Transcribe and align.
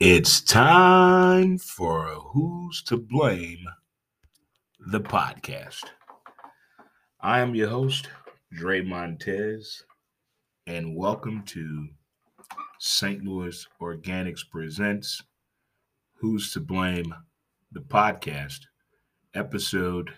It's 0.00 0.40
time 0.40 1.56
for 1.56 2.06
Who's 2.32 2.82
to 2.84 2.96
Blame 2.96 3.64
the 4.80 5.00
podcast. 5.00 5.84
I 7.20 7.38
am 7.38 7.54
your 7.54 7.68
host, 7.68 8.08
Dre 8.52 8.82
Montez, 8.82 9.84
and 10.66 10.96
welcome 10.96 11.44
to 11.44 11.88
St. 12.80 13.22
Louis 13.22 13.68
Organics 13.80 14.40
Presents 14.50 15.22
Who's 16.14 16.52
to 16.54 16.60
Blame 16.60 17.14
the 17.70 17.80
podcast, 17.80 18.62
episode 19.32 20.10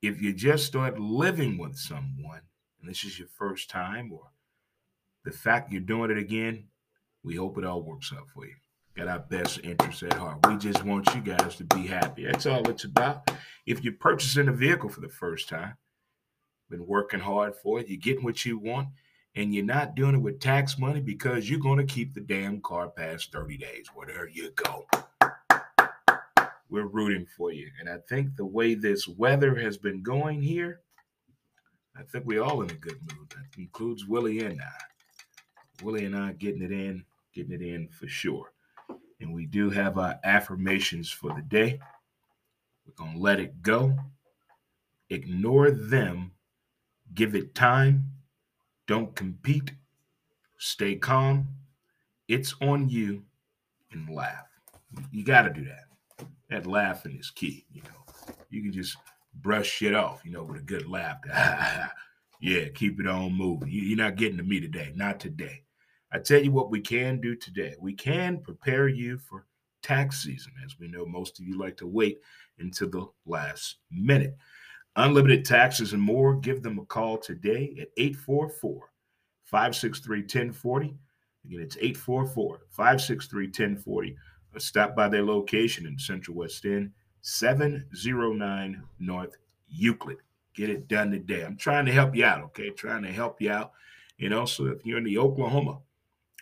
If 0.00 0.22
you 0.22 0.32
just 0.32 0.66
started 0.66 1.00
living 1.00 1.58
with 1.58 1.77
someone, 1.77 2.40
and 2.80 2.88
this 2.88 3.05
is 3.05 3.18
your 3.18 3.28
first 3.28 3.68
time, 3.68 4.12
or 4.12 4.30
the 5.24 5.32
fact 5.32 5.72
you're 5.72 5.80
doing 5.80 6.10
it 6.10 6.18
again, 6.18 6.68
we 7.24 7.34
hope 7.34 7.58
it 7.58 7.64
all 7.64 7.82
works 7.82 8.12
out 8.14 8.28
for 8.32 8.46
you 8.46 8.55
got 8.97 9.09
our 9.09 9.19
best 9.19 9.61
interests 9.64 10.03
at 10.03 10.12
heart. 10.12 10.39
We 10.48 10.56
just 10.56 10.84
want 10.84 11.12
you 11.14 11.20
guys 11.20 11.56
to 11.56 11.64
be 11.64 11.87
happy. 11.87 12.25
That's 12.25 12.47
all 12.47 12.69
it's 12.69 12.84
about. 12.84 13.31
If 13.67 13.83
you're 13.83 13.95
purchasing 13.95 14.48
a 14.48 14.53
vehicle 14.53 14.89
for 14.89 15.01
the 15.01 15.09
first 15.09 15.48
time, 15.48 15.77
been 16.70 16.86
working 16.86 17.20
hard 17.20 17.55
for 17.56 17.81
it, 17.81 17.89
you're 17.89 17.98
getting 17.98 18.25
what 18.25 18.45
you 18.45 18.59
want, 18.59 18.89
and 19.34 19.53
you're 19.53 19.64
not 19.64 19.97
doing 19.97 20.14
it 20.14 20.23
with 20.23 20.41
tax 20.41 20.78
money 20.78 21.01
because 21.01 21.51
you're 21.51 21.59
going 21.59 21.78
to 21.78 21.92
keep 21.92 22.14
the 22.14 22.20
damn 22.20 22.61
car 22.61 22.89
past 22.89 23.33
30 23.33 23.56
days. 23.59 23.86
There 24.06 24.28
you 24.28 24.53
go. 24.53 24.86
We're 26.70 26.86
rooting 26.86 27.27
for 27.36 27.52
you. 27.52 27.70
And 27.80 27.89
I 27.89 27.98
think 28.08 28.36
the 28.36 28.47
way 28.47 28.74
this 28.74 29.07
weather 29.08 29.55
has 29.57 29.77
been 29.77 30.02
going 30.02 30.42
here, 30.42 30.80
I 31.97 32.02
think 32.02 32.27
we're 32.27 32.42
all 32.42 32.63
in 32.63 32.70
a 32.70 32.74
good 32.74 32.98
mood. 33.01 33.30
That 33.30 33.58
includes 33.58 34.07
Willie 34.07 34.41
and 34.41 34.61
I. 34.61 35.85
Willie 35.85 36.05
and 36.05 36.17
I 36.17 36.33
getting 36.33 36.63
it 36.63 36.73
in, 36.73 37.05
getting 37.33 37.52
it 37.52 37.63
in 37.63 37.89
for 37.89 38.08
sure. 38.08 38.54
And 39.24 39.35
we 39.35 39.46
do 39.46 39.70
have 39.70 39.96
our 39.96 40.18
affirmations 40.23 41.11
for 41.11 41.33
the 41.35 41.40
day. 41.40 41.80
We're 42.86 42.92
going 42.92 43.14
to 43.14 43.23
let 43.23 43.40
it 43.40 43.62
go. 43.62 43.96
Ignore 45.08 45.70
them. 45.70 46.33
Give 47.14 47.35
it 47.35 47.55
time. 47.55 48.11
Don't 48.86 49.14
compete. 49.17 49.73
Stay 50.58 50.96
calm. 50.96 51.48
It's 52.29 52.55
on 52.61 52.90
you 52.90 53.23
and 53.92 54.11
laugh. 54.11 54.46
You 55.11 55.24
got 55.24 55.42
to 55.42 55.51
do 55.51 55.64
that. 55.64 56.27
That 56.51 56.67
laughing 56.67 57.17
is 57.18 57.30
key. 57.30 57.64
You 57.73 57.80
know, 57.80 58.35
you 58.51 58.61
can 58.61 58.73
just 58.73 58.98
brush 59.36 59.70
shit 59.70 59.95
off, 59.95 60.20
you 60.23 60.33
know, 60.33 60.45
with 60.45 60.61
a 60.61 60.64
good 60.64 60.86
laugh. 60.86 61.17
yeah, 62.41 62.68
keep 62.74 63.01
it 63.01 63.06
on 63.06 63.33
moving. 63.33 63.70
You're 63.70 63.96
not 63.96 64.17
getting 64.17 64.36
to 64.36 64.45
me 64.45 64.61
today. 64.61 64.92
Not 64.95 65.18
today. 65.18 65.62
I 66.14 66.20
tell 66.20 66.41
you 66.41 66.52
what 66.52 66.70
we 66.70 66.80
can 66.80 67.20
do 67.20 67.35
today. 67.35 67.75
We 67.80 67.92
can 67.92 68.39
prepare 68.39 68.86
you 68.86 69.19
for 69.19 69.47
tax 69.83 70.23
season. 70.23 70.52
As 70.64 70.79
we 70.79 70.86
know, 70.86 71.05
most 71.05 71.41
of 71.41 71.47
you 71.47 71.58
like 71.58 71.77
to 71.79 71.89
wait 71.89 72.20
until 72.61 72.89
the 72.89 73.07
last 73.27 73.79
minute. 73.91 74.36
Unlimited 74.95 75.45
taxes 75.45 75.92
and 75.92 76.01
more, 76.01 76.36
give 76.36 76.63
them 76.63 76.79
a 76.79 76.85
call 76.85 77.19
today 77.19 77.77
at 77.80 77.89
844 77.97 78.92
563 79.42 80.20
1040. 80.20 80.95
Again, 81.47 81.61
it's 81.61 81.77
844 81.79 82.61
563 82.70 83.47
1040. 83.47 84.17
Stop 84.58 84.95
by 84.95 85.08
their 85.08 85.24
location 85.24 85.85
in 85.85 85.98
Central 85.98 86.36
West 86.36 86.64
End, 86.64 86.92
709 87.23 88.85
North 89.01 89.36
Euclid. 89.67 90.19
Get 90.55 90.70
it 90.70 90.86
done 90.86 91.11
today. 91.11 91.45
I'm 91.45 91.57
trying 91.57 91.86
to 91.86 91.92
help 91.92 92.14
you 92.14 92.24
out, 92.24 92.45
okay? 92.45 92.70
Trying 92.70 93.03
to 93.03 93.11
help 93.11 93.42
you 93.42 93.51
out. 93.51 93.73
You 94.17 94.29
know, 94.29 94.45
so 94.45 94.67
if 94.67 94.86
you're 94.86 94.98
in 94.98 95.05
the 95.05 95.19
Oklahoma, 95.19 95.80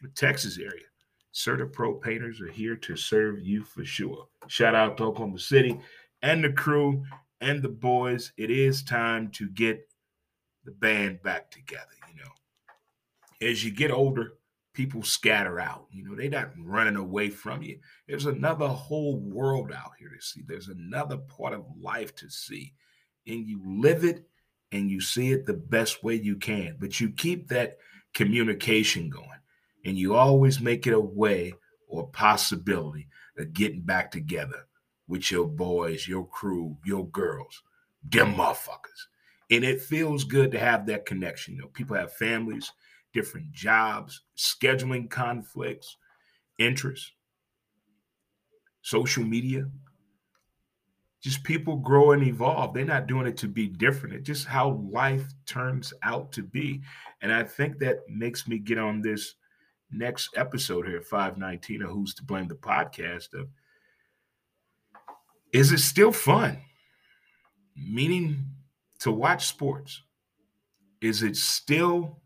Texas 0.09 0.59
area. 0.59 0.85
CertaPro 1.35 2.01
painters 2.01 2.41
are 2.41 2.51
here 2.51 2.77
to 2.77 2.97
serve 2.97 3.41
you 3.41 3.65
for 3.65 3.85
sure. 3.85 4.27
Shout 4.49 4.75
out 4.75 4.97
to 4.99 5.05
Oklahoma 5.05 5.39
City 5.39 5.79
and 6.23 6.45
the 6.45 6.53
crew 6.53 7.05
and 7.41 7.63
the 7.63 7.69
boys. 7.69 8.33
It 8.37 8.51
is 8.51 8.83
time 8.83 9.31
to 9.33 9.49
get 9.49 9.89
the 10.65 10.73
band 10.73 11.23
back 11.23 11.51
together. 11.51 11.87
You 12.11 12.23
know, 12.23 13.49
as 13.51 13.65
you 13.65 13.71
get 13.71 13.91
older, 13.91 14.35
people 14.75 15.03
scatter 15.03 15.59
out. 15.59 15.87
You 15.91 16.05
know, 16.05 16.15
they're 16.15 16.29
not 16.29 16.53
running 16.59 16.97
away 16.97 17.31
from 17.31 17.63
you. 17.63 17.79
There's 18.07 18.27
another 18.27 18.69
whole 18.69 19.19
world 19.19 19.73
out 19.73 19.93
here 19.99 20.11
to 20.11 20.23
see. 20.23 20.43
There's 20.47 20.69
another 20.69 21.17
part 21.17 21.55
of 21.55 21.65
life 21.81 22.15
to 22.17 22.29
see, 22.29 22.75
and 23.27 23.47
you 23.47 23.61
live 23.65 24.05
it 24.05 24.27
and 24.71 24.91
you 24.91 25.01
see 25.01 25.33
it 25.33 25.47
the 25.47 25.55
best 25.55 26.03
way 26.03 26.15
you 26.15 26.37
can. 26.37 26.77
But 26.79 27.01
you 27.01 27.11
keep 27.11 27.49
that 27.49 27.79
communication 28.15 29.11
going 29.11 29.29
and 29.85 29.99
you 29.99 30.15
always 30.15 30.61
make 30.61 30.87
it 30.87 30.95
a 30.95 31.01
way 31.01 31.55
or 31.89 32.07
possibility 32.09 33.09
of 33.39 33.53
getting 33.53 33.83
back 33.83 34.11
together 34.11 34.67
with 35.09 35.31
your 35.31 35.47
boys, 35.47 36.09
your 36.09 36.27
crew, 36.27 36.77
your 36.85 37.07
girls, 37.09 37.63
them 38.03 38.35
motherfuckers. 38.35 39.09
And 39.51 39.65
it 39.65 39.83
feels 39.83 40.25
good 40.25 40.51
to 40.53 40.59
have 40.59 40.87
that 40.87 41.05
connection. 41.05 41.55
You 41.55 41.63
know, 41.63 41.69
people 41.69 41.97
have 41.97 42.13
families, 42.13 42.73
different 43.13 43.53
jobs, 43.53 44.23
scheduling 44.37 45.11
conflicts, 45.11 45.97
interests, 46.59 47.13
social 48.81 49.25
media. 49.25 49.69
Just 51.21 51.45
people 51.45 51.77
grow 51.77 52.13
and 52.13 52.23
evolve. 52.23 52.75
They're 52.75 52.85
not 52.85 53.07
doing 53.07 53.27
it 53.27 53.37
to 53.39 53.49
be 53.49 53.69
different. 53.69 54.15
It's 54.15 54.27
just 54.27 54.47
how 54.47 54.81
life 54.91 55.27
turns 55.47 55.93
out 56.03 56.33
to 56.33 56.43
be. 56.43 56.83
And 57.21 57.33
I 57.33 57.45
think 57.45 57.79
that 57.79 57.99
makes 58.09 58.49
me 58.49 58.59
get 58.59 58.79
on 58.79 59.03
this 59.03 59.35
next 59.93 60.31
episode 60.37 60.87
here, 60.87 61.01
519 61.01 61.83
of 61.83 61.91
Who's 61.91 62.15
to 62.15 62.25
Blame 62.25 62.49
the 62.49 62.55
podcast 62.55 63.35
of 63.35 63.49
is 65.53 65.71
it 65.71 65.81
still 65.81 66.13
fun? 66.13 66.59
Meaning 67.77 68.47
to 69.01 69.13
watch 69.13 69.47
sports. 69.47 70.03
Is 71.03 71.23
it 71.23 71.37
still 71.37 72.23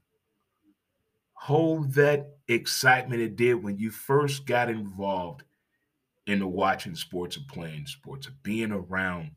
hold 1.32 1.92
that 1.94 2.36
excitement 2.48 3.20
it 3.20 3.36
did 3.36 3.62
when 3.62 3.78
you 3.78 3.90
first 3.90 4.46
got 4.46 4.68
involved 4.68 5.42
in 6.26 6.38
the 6.38 6.46
watching 6.46 6.94
sports 6.94 7.36
or 7.36 7.40
playing 7.48 7.86
sports 7.86 8.28
or 8.28 8.32
being 8.42 8.70
around? 8.70 9.32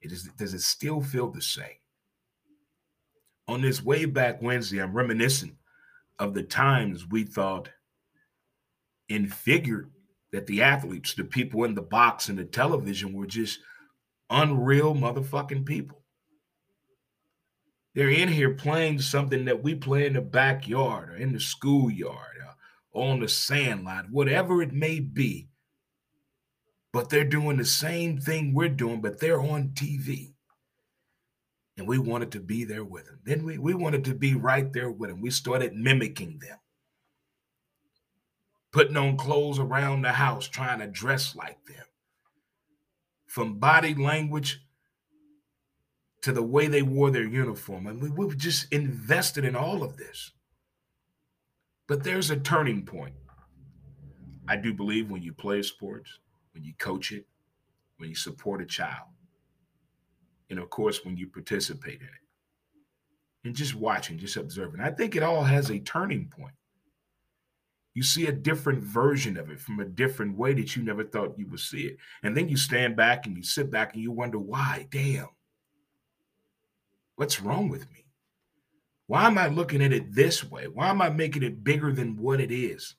It 0.00 0.12
is, 0.12 0.24
does 0.36 0.54
it 0.54 0.60
still 0.60 1.02
feel 1.02 1.28
the 1.28 1.42
same? 1.42 1.66
On 3.48 3.60
this 3.60 3.82
way 3.82 4.04
back 4.04 4.40
Wednesday, 4.40 4.80
I'm 4.80 4.92
reminiscing 4.92 5.57
of 6.18 6.34
the 6.34 6.42
times 6.42 7.06
we 7.08 7.24
thought 7.24 7.70
and 9.08 9.32
figured 9.32 9.90
that 10.32 10.46
the 10.46 10.62
athletes, 10.62 11.14
the 11.14 11.24
people 11.24 11.64
in 11.64 11.74
the 11.74 11.82
box 11.82 12.28
and 12.28 12.38
the 12.38 12.44
television 12.44 13.12
were 13.12 13.26
just 13.26 13.60
unreal 14.30 14.94
motherfucking 14.94 15.64
people. 15.64 16.02
They're 17.94 18.10
in 18.10 18.28
here 18.28 18.54
playing 18.54 19.00
something 19.00 19.46
that 19.46 19.62
we 19.62 19.74
play 19.74 20.06
in 20.06 20.12
the 20.12 20.20
backyard 20.20 21.10
or 21.10 21.16
in 21.16 21.32
the 21.32 21.40
schoolyard 21.40 22.36
or 22.94 23.02
on 23.02 23.20
the 23.20 23.28
sandlot, 23.28 24.10
whatever 24.10 24.62
it 24.62 24.72
may 24.72 25.00
be. 25.00 25.48
But 26.92 27.10
they're 27.10 27.24
doing 27.24 27.56
the 27.56 27.64
same 27.64 28.18
thing 28.18 28.54
we're 28.54 28.68
doing, 28.68 29.00
but 29.00 29.20
they're 29.20 29.40
on 29.40 29.70
TV. 29.70 30.34
And 31.78 31.86
we 31.86 31.98
wanted 31.98 32.32
to 32.32 32.40
be 32.40 32.64
there 32.64 32.84
with 32.84 33.06
them. 33.06 33.20
Then 33.24 33.44
we, 33.44 33.56
we 33.56 33.72
wanted 33.72 34.04
to 34.06 34.14
be 34.14 34.34
right 34.34 34.70
there 34.72 34.90
with 34.90 35.10
them. 35.10 35.20
We 35.20 35.30
started 35.30 35.74
mimicking 35.74 36.40
them, 36.40 36.58
putting 38.72 38.96
on 38.96 39.16
clothes 39.16 39.60
around 39.60 40.02
the 40.02 40.12
house, 40.12 40.48
trying 40.48 40.80
to 40.80 40.88
dress 40.88 41.36
like 41.36 41.64
them. 41.66 41.84
From 43.26 43.60
body 43.60 43.94
language 43.94 44.60
to 46.22 46.32
the 46.32 46.42
way 46.42 46.66
they 46.66 46.82
wore 46.82 47.12
their 47.12 47.26
uniform. 47.26 47.86
And 47.86 48.02
we, 48.02 48.10
we've 48.10 48.36
just 48.36 48.72
invested 48.72 49.44
in 49.44 49.54
all 49.54 49.84
of 49.84 49.96
this. 49.96 50.32
But 51.86 52.02
there's 52.02 52.30
a 52.30 52.36
turning 52.36 52.84
point. 52.84 53.14
I 54.48 54.56
do 54.56 54.74
believe 54.74 55.10
when 55.10 55.22
you 55.22 55.32
play 55.32 55.62
sports, 55.62 56.18
when 56.54 56.64
you 56.64 56.74
coach 56.78 57.12
it, 57.12 57.26
when 57.98 58.08
you 58.08 58.16
support 58.16 58.62
a 58.62 58.66
child, 58.66 59.08
and 60.50 60.58
of 60.58 60.70
course, 60.70 61.04
when 61.04 61.16
you 61.16 61.26
participate 61.26 62.00
in 62.00 62.06
it. 62.06 62.12
And 63.44 63.54
just 63.54 63.74
watching, 63.74 64.18
just 64.18 64.36
observing. 64.36 64.80
I 64.80 64.90
think 64.90 65.14
it 65.14 65.22
all 65.22 65.44
has 65.44 65.70
a 65.70 65.78
turning 65.78 66.26
point. 66.26 66.54
You 67.94 68.02
see 68.02 68.26
a 68.26 68.32
different 68.32 68.82
version 68.82 69.36
of 69.36 69.50
it 69.50 69.58
from 69.60 69.80
a 69.80 69.84
different 69.84 70.36
way 70.36 70.54
that 70.54 70.76
you 70.76 70.82
never 70.82 71.04
thought 71.04 71.38
you 71.38 71.46
would 71.48 71.60
see 71.60 71.82
it. 71.82 71.96
And 72.22 72.36
then 72.36 72.48
you 72.48 72.56
stand 72.56 72.96
back 72.96 73.26
and 73.26 73.36
you 73.36 73.42
sit 73.42 73.70
back 73.70 73.94
and 73.94 74.02
you 74.02 74.12
wonder, 74.12 74.38
why? 74.38 74.86
Damn. 74.90 75.28
What's 77.16 77.40
wrong 77.40 77.68
with 77.68 77.90
me? 77.90 78.04
Why 79.08 79.26
am 79.26 79.38
I 79.38 79.48
looking 79.48 79.82
at 79.82 79.92
it 79.92 80.14
this 80.14 80.44
way? 80.44 80.68
Why 80.68 80.90
am 80.90 81.00
I 81.00 81.08
making 81.08 81.42
it 81.42 81.64
bigger 81.64 81.92
than 81.92 82.16
what 82.16 82.40
it 82.40 82.52
is? 82.52 82.94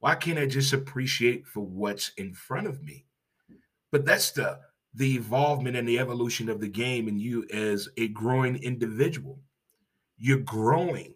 Why 0.00 0.14
can't 0.14 0.38
I 0.38 0.46
just 0.46 0.72
appreciate 0.72 1.46
for 1.46 1.60
what's 1.60 2.10
in 2.16 2.34
front 2.34 2.66
of 2.66 2.82
me? 2.82 3.06
But 3.92 4.04
that's 4.04 4.32
the 4.32 4.58
the 4.96 5.14
evolvement 5.14 5.76
and 5.76 5.86
the 5.86 5.98
evolution 5.98 6.48
of 6.48 6.60
the 6.60 6.68
game 6.68 7.06
and 7.06 7.20
you 7.20 7.46
as 7.52 7.88
a 7.98 8.08
growing 8.08 8.56
individual. 8.56 9.38
You're 10.16 10.38
growing 10.38 11.14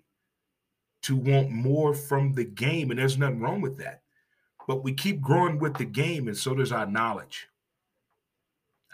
to 1.02 1.16
want 1.16 1.50
more 1.50 1.94
from 1.94 2.34
the 2.34 2.44
game, 2.44 2.90
and 2.90 3.00
there's 3.00 3.16
nothing 3.16 3.40
wrong 3.40 3.62
with 3.62 3.78
that. 3.78 4.02
But 4.68 4.84
we 4.84 4.92
keep 4.92 5.22
growing 5.22 5.58
with 5.58 5.74
the 5.74 5.86
game, 5.86 6.28
and 6.28 6.36
so 6.36 6.54
does 6.54 6.72
our 6.72 6.86
knowledge, 6.86 7.48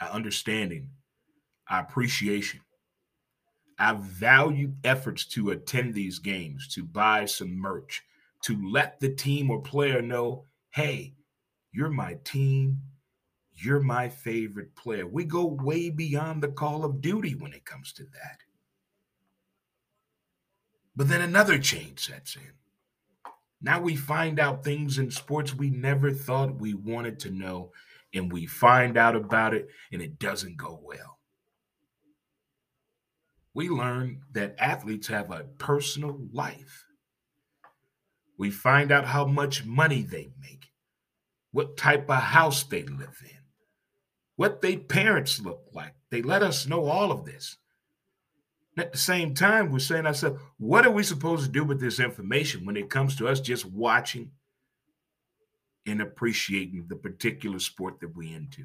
our 0.00 0.10
understanding, 0.10 0.90
our 1.68 1.80
appreciation. 1.80 2.60
I 3.78 3.94
value 3.94 4.72
efforts 4.84 5.26
to 5.26 5.50
attend 5.50 5.94
these 5.94 6.20
games, 6.20 6.68
to 6.74 6.84
buy 6.84 7.24
some 7.26 7.58
merch, 7.58 8.02
to 8.42 8.56
let 8.70 9.00
the 9.00 9.12
team 9.12 9.50
or 9.50 9.60
player 9.60 10.00
know, 10.00 10.44
hey, 10.70 11.14
you're 11.72 11.90
my 11.90 12.18
team. 12.22 12.80
You're 13.56 13.80
my 13.80 14.08
favorite 14.08 14.74
player. 14.76 15.06
We 15.06 15.24
go 15.24 15.46
way 15.46 15.90
beyond 15.90 16.42
the 16.42 16.48
call 16.48 16.84
of 16.84 17.00
duty 17.00 17.34
when 17.34 17.52
it 17.52 17.64
comes 17.64 17.92
to 17.94 18.04
that. 18.04 18.38
But 20.94 21.08
then 21.08 21.22
another 21.22 21.58
change 21.58 22.06
sets 22.06 22.36
in. 22.36 22.52
Now 23.62 23.80
we 23.80 23.96
find 23.96 24.38
out 24.38 24.62
things 24.62 24.98
in 24.98 25.10
sports 25.10 25.54
we 25.54 25.70
never 25.70 26.12
thought 26.12 26.60
we 26.60 26.74
wanted 26.74 27.18
to 27.20 27.30
know, 27.30 27.72
and 28.12 28.30
we 28.30 28.46
find 28.46 28.96
out 28.96 29.16
about 29.16 29.54
it, 29.54 29.68
and 29.92 30.02
it 30.02 30.18
doesn't 30.18 30.56
go 30.56 30.78
well 30.82 31.16
we 33.56 33.70
learn 33.70 34.20
that 34.32 34.54
athletes 34.58 35.06
have 35.06 35.32
a 35.32 35.44
personal 35.56 36.20
life. 36.30 36.84
We 38.36 38.50
find 38.50 38.92
out 38.92 39.06
how 39.06 39.24
much 39.24 39.64
money 39.64 40.02
they 40.02 40.28
make, 40.38 40.66
what 41.52 41.78
type 41.78 42.10
of 42.10 42.16
house 42.16 42.64
they 42.64 42.82
live 42.82 43.18
in, 43.24 43.35
what 44.36 44.60
their 44.60 44.78
parents 44.78 45.40
look 45.40 45.62
like. 45.72 45.94
They 46.10 46.22
let 46.22 46.42
us 46.42 46.66
know 46.66 46.84
all 46.86 47.10
of 47.10 47.24
this. 47.24 47.56
at 48.78 48.92
the 48.92 48.98
same 48.98 49.34
time, 49.34 49.72
we're 49.72 49.78
saying 49.78 50.06
ourselves, 50.06 50.38
what 50.58 50.86
are 50.86 50.90
we 50.90 51.02
supposed 51.02 51.44
to 51.44 51.50
do 51.50 51.64
with 51.64 51.80
this 51.80 51.98
information 51.98 52.66
when 52.66 52.76
it 52.76 52.90
comes 52.90 53.16
to 53.16 53.26
us 53.26 53.40
just 53.40 53.64
watching 53.64 54.30
and 55.86 56.02
appreciating 56.02 56.84
the 56.88 56.96
particular 56.96 57.58
sport 57.58 58.00
that 58.00 58.14
we're 58.14 58.36
into? 58.36 58.64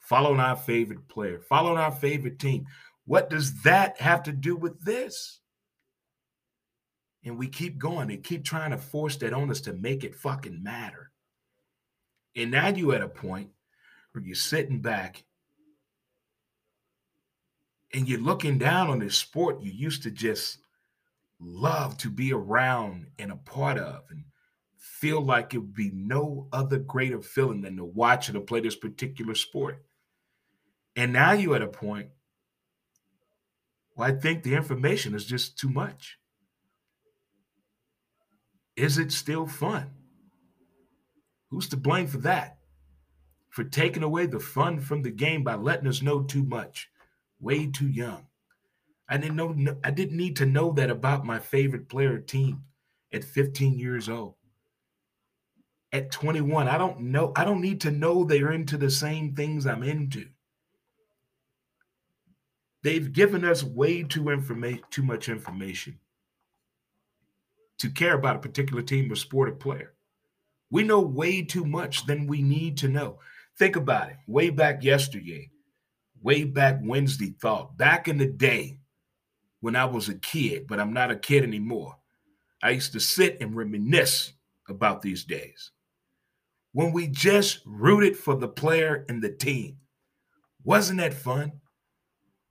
Following 0.00 0.40
our 0.40 0.56
favorite 0.56 1.08
player, 1.08 1.40
following 1.40 1.78
our 1.78 1.90
favorite 1.90 2.38
team. 2.38 2.66
What 3.06 3.30
does 3.30 3.62
that 3.62 4.00
have 4.00 4.22
to 4.24 4.32
do 4.32 4.56
with 4.56 4.80
this? 4.84 5.40
And 7.24 7.38
we 7.38 7.48
keep 7.48 7.78
going 7.78 8.10
and 8.10 8.22
keep 8.22 8.44
trying 8.44 8.70
to 8.70 8.78
force 8.78 9.16
that 9.16 9.32
on 9.32 9.50
us 9.50 9.62
to 9.62 9.72
make 9.72 10.04
it 10.04 10.14
fucking 10.14 10.62
matter. 10.62 11.10
And 12.36 12.50
now 12.50 12.68
you 12.68 12.92
at 12.92 13.00
a 13.00 13.08
point 13.08 13.50
you're 14.24 14.34
sitting 14.34 14.80
back 14.80 15.24
and 17.92 18.08
you're 18.08 18.20
looking 18.20 18.58
down 18.58 18.88
on 18.88 18.98
this 18.98 19.16
sport 19.16 19.60
you 19.60 19.70
used 19.72 20.02
to 20.02 20.10
just 20.10 20.58
love 21.40 21.96
to 21.98 22.10
be 22.10 22.32
around 22.32 23.06
and 23.18 23.30
a 23.30 23.36
part 23.36 23.78
of 23.78 24.04
and 24.10 24.24
feel 24.76 25.20
like 25.20 25.52
it 25.52 25.58
would 25.58 25.74
be 25.74 25.90
no 25.92 26.48
other 26.52 26.78
greater 26.78 27.20
feeling 27.20 27.60
than 27.60 27.76
to 27.76 27.84
watch 27.84 28.28
and 28.28 28.34
to 28.34 28.40
play 28.40 28.60
this 28.60 28.76
particular 28.76 29.34
sport. 29.34 29.84
And 30.94 31.12
now 31.12 31.32
you're 31.32 31.56
at 31.56 31.62
a 31.62 31.68
point 31.68 32.08
well, 33.94 34.08
I 34.08 34.12
think 34.12 34.42
the 34.42 34.54
information 34.54 35.14
is 35.14 35.24
just 35.24 35.58
too 35.58 35.70
much. 35.70 36.18
Is 38.76 38.98
it 38.98 39.10
still 39.10 39.46
fun? 39.46 39.90
Who's 41.50 41.68
to 41.70 41.78
blame 41.78 42.06
for 42.06 42.18
that? 42.18 42.55
For 43.56 43.64
taking 43.64 44.02
away 44.02 44.26
the 44.26 44.38
fun 44.38 44.80
from 44.80 45.00
the 45.00 45.10
game 45.10 45.42
by 45.42 45.54
letting 45.54 45.88
us 45.88 46.02
know 46.02 46.22
too 46.22 46.42
much, 46.42 46.90
way 47.40 47.66
too 47.66 47.88
young. 47.88 48.26
I 49.08 49.16
didn't 49.16 49.36
know 49.36 49.78
I 49.82 49.90
didn't 49.90 50.18
need 50.18 50.36
to 50.36 50.44
know 50.44 50.72
that 50.72 50.90
about 50.90 51.24
my 51.24 51.38
favorite 51.38 51.88
player 51.88 52.18
team 52.18 52.64
at 53.14 53.24
15 53.24 53.78
years 53.78 54.10
old. 54.10 54.34
At 55.90 56.10
21, 56.10 56.68
I 56.68 56.76
don't 56.76 57.00
know 57.00 57.32
I 57.34 57.46
don't 57.46 57.62
need 57.62 57.80
to 57.80 57.90
know 57.90 58.24
they're 58.24 58.52
into 58.52 58.76
the 58.76 58.90
same 58.90 59.34
things 59.34 59.66
I'm 59.66 59.82
into. 59.82 60.26
They've 62.82 63.10
given 63.10 63.42
us 63.42 63.62
way 63.62 64.02
too 64.02 64.28
information, 64.28 64.84
too 64.90 65.02
much 65.02 65.30
information 65.30 65.98
to 67.78 67.88
care 67.88 68.16
about 68.16 68.36
a 68.36 68.40
particular 68.40 68.82
team 68.82 69.10
or 69.10 69.16
sport 69.16 69.48
or 69.48 69.52
player. 69.52 69.94
We 70.68 70.82
know 70.82 71.00
way 71.00 71.40
too 71.40 71.64
much 71.64 72.04
than 72.04 72.26
we 72.26 72.42
need 72.42 72.76
to 72.78 72.88
know. 72.88 73.18
Think 73.58 73.76
about 73.76 74.10
it. 74.10 74.16
Way 74.26 74.50
back 74.50 74.84
yesterday, 74.84 75.50
way 76.22 76.44
back 76.44 76.78
Wednesday 76.82 77.34
thought, 77.40 77.76
back 77.78 78.08
in 78.08 78.18
the 78.18 78.26
day 78.26 78.78
when 79.60 79.76
I 79.76 79.86
was 79.86 80.08
a 80.08 80.14
kid, 80.14 80.66
but 80.66 80.78
I'm 80.78 80.92
not 80.92 81.10
a 81.10 81.16
kid 81.16 81.42
anymore. 81.42 81.96
I 82.62 82.70
used 82.70 82.92
to 82.92 83.00
sit 83.00 83.38
and 83.40 83.56
reminisce 83.56 84.32
about 84.68 85.00
these 85.02 85.24
days 85.24 85.70
when 86.72 86.92
we 86.92 87.06
just 87.06 87.60
rooted 87.64 88.16
for 88.16 88.36
the 88.36 88.48
player 88.48 89.06
and 89.08 89.22
the 89.22 89.30
team. 89.30 89.78
Wasn't 90.62 90.98
that 90.98 91.14
fun? 91.14 91.52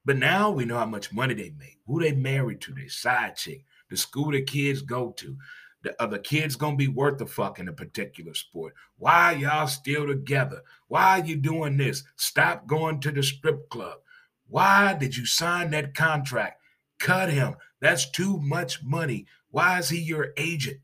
But 0.05 0.17
now 0.17 0.49
we 0.49 0.65
know 0.65 0.79
how 0.79 0.85
much 0.85 1.13
money 1.13 1.35
they 1.35 1.53
make, 1.59 1.79
who 1.85 1.99
they 1.99 2.11
married 2.11 2.61
to, 2.61 2.73
their 2.73 2.89
side 2.89 3.35
chick, 3.35 3.63
the 3.89 3.97
school 3.97 4.31
the 4.31 4.41
kids 4.41 4.81
go 4.81 5.11
to. 5.17 5.37
The 5.85 6.01
other 6.01 6.17
kids 6.17 6.55
gonna 6.55 6.75
be 6.75 6.87
worth 6.87 7.19
the 7.19 7.27
fuck 7.27 7.59
in 7.59 7.67
a 7.67 7.71
particular 7.71 8.33
sport. 8.33 8.73
Why 8.97 9.33
y'all 9.33 9.67
still 9.67 10.07
together? 10.07 10.63
Why 10.87 11.19
are 11.19 11.23
you 11.23 11.35
doing 11.35 11.77
this? 11.77 12.03
Stop 12.15 12.65
going 12.65 12.99
to 13.01 13.11
the 13.11 13.21
strip 13.21 13.69
club. 13.69 13.99
Why 14.47 14.95
did 14.95 15.15
you 15.15 15.27
sign 15.27 15.69
that 15.71 15.93
contract? 15.93 16.59
Cut 16.97 17.29
him. 17.29 17.57
That's 17.81 18.09
too 18.09 18.39
much 18.39 18.83
money. 18.83 19.27
Why 19.51 19.77
is 19.77 19.89
he 19.89 19.99
your 19.99 20.33
agent? 20.37 20.79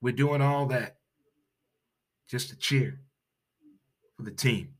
We're 0.00 0.14
doing 0.14 0.42
all 0.42 0.66
that 0.66 0.96
just 2.26 2.48
to 2.48 2.56
cheer 2.56 2.98
for 4.16 4.24
the 4.24 4.32
team 4.32 4.74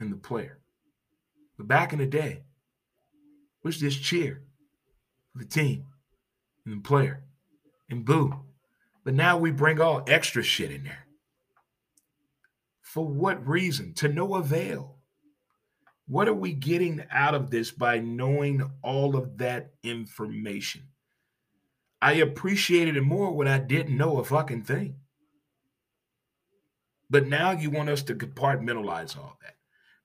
and 0.00 0.10
the 0.10 0.16
player. 0.16 0.58
But 1.56 1.68
back 1.68 1.92
in 1.92 2.00
the 2.00 2.06
day, 2.06 2.42
was 3.62 3.78
just 3.78 4.02
cheer 4.02 4.42
for 5.32 5.38
the 5.38 5.48
team 5.48 5.86
and 6.66 6.78
the 6.78 6.80
player 6.80 7.22
and 7.88 8.04
boo. 8.04 8.34
But 9.04 9.14
now 9.14 9.36
we 9.36 9.50
bring 9.50 9.80
all 9.80 10.04
extra 10.06 10.42
shit 10.42 10.70
in 10.70 10.84
there. 10.84 11.06
For 12.80 13.06
what 13.06 13.46
reason? 13.46 13.94
To 13.94 14.08
no 14.08 14.34
avail. 14.34 14.96
What 16.06 16.28
are 16.28 16.34
we 16.34 16.52
getting 16.52 17.04
out 17.10 17.34
of 17.34 17.50
this 17.50 17.70
by 17.70 17.98
knowing 17.98 18.70
all 18.82 19.16
of 19.16 19.38
that 19.38 19.72
information? 19.82 20.88
I 22.00 22.14
appreciated 22.14 22.96
it 22.96 23.02
more 23.02 23.32
when 23.32 23.48
I 23.48 23.58
didn't 23.58 23.96
know 23.96 24.18
a 24.18 24.24
fucking 24.24 24.62
thing. 24.62 24.96
But 27.08 27.26
now 27.26 27.52
you 27.52 27.70
want 27.70 27.88
us 27.88 28.02
to 28.04 28.14
compartmentalize 28.14 29.16
all 29.16 29.38
that 29.42 29.54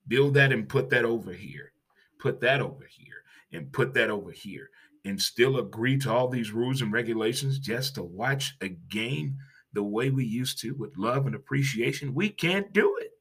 build 0.07 0.33
that 0.33 0.51
and 0.51 0.67
put 0.67 0.89
that 0.89 1.05
over 1.05 1.31
here, 1.31 1.71
put 2.17 2.41
that 2.41 2.61
over 2.61 2.85
here. 2.89 3.23
and 3.51 3.71
put 3.71 3.93
that 3.95 4.09
over 4.09 4.31
here 4.31 4.69
and 5.05 5.21
still 5.21 5.57
agree 5.57 5.97
to 5.99 6.11
all 6.11 6.27
these 6.27 6.51
rules 6.51 6.81
and 6.81 6.91
regulations 6.91 7.59
just 7.59 7.95
to 7.95 8.03
watch 8.03 8.55
a 8.61 8.69
game 8.69 9.37
the 9.73 9.83
way 9.83 10.09
we 10.09 10.25
used 10.25 10.59
to 10.59 10.71
with 10.73 10.97
love 10.97 11.25
and 11.25 11.35
appreciation, 11.35 12.13
we 12.13 12.29
can't 12.29 12.73
do 12.73 12.97
it. 12.99 13.11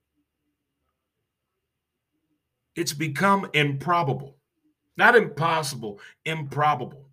It's 2.74 2.92
become 2.92 3.50
improbable. 3.54 4.36
Not 4.96 5.14
impossible, 5.14 6.00
improbable. 6.24 7.08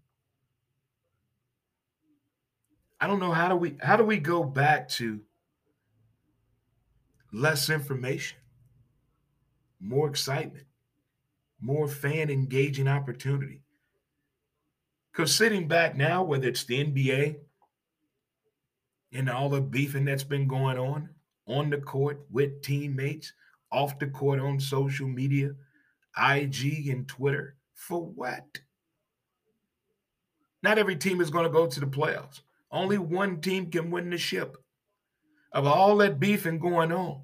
I 2.99 3.07
don't 3.07 3.19
know 3.19 3.31
how 3.31 3.49
do 3.49 3.55
we 3.55 3.77
how 3.81 3.97
do 3.97 4.03
we 4.03 4.17
go 4.17 4.43
back 4.43 4.89
to 4.89 5.21
less 7.31 7.69
information, 7.69 8.37
more 9.79 10.07
excitement, 10.07 10.65
more 11.59 11.87
fan 11.87 12.29
engaging 12.29 12.87
opportunity. 12.87 13.64
Because 15.15 15.33
sitting 15.33 15.67
back 15.67 15.95
now, 15.95 16.23
whether 16.23 16.49
it's 16.49 16.65
the 16.65 16.83
NBA 16.83 17.37
and 19.13 19.29
all 19.29 19.47
the 19.47 19.61
beefing 19.61 20.03
that's 20.03 20.25
been 20.25 20.45
going 20.45 20.77
on 20.77 21.09
on 21.47 21.69
the 21.69 21.77
court 21.77 22.25
with 22.29 22.61
teammates, 22.61 23.31
off 23.71 23.97
the 23.97 24.07
court 24.07 24.41
on 24.41 24.59
social 24.59 25.07
media, 25.07 25.51
IG 26.17 26.89
and 26.89 27.07
Twitter, 27.07 27.55
for 27.73 28.01
what? 28.01 28.43
Not 30.61 30.77
every 30.77 30.97
team 30.97 31.21
is 31.21 31.29
going 31.29 31.45
to 31.45 31.49
go 31.49 31.65
to 31.65 31.79
the 31.79 31.85
playoffs. 31.85 32.41
Only 32.69 32.97
one 32.97 33.39
team 33.39 33.71
can 33.71 33.91
win 33.91 34.09
the 34.09 34.17
ship. 34.17 34.57
Of 35.53 35.65
all 35.65 35.95
that 35.97 36.19
beefing 36.19 36.59
going 36.59 36.91
on, 36.91 37.21